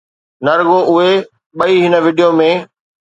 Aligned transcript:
نه 0.45 0.51
رڳو 0.57 0.79
اهي 0.91 1.11
ٻئي 1.57 1.75
هن 1.83 1.93
وڊيو 2.05 2.29
۾ 2.39 2.51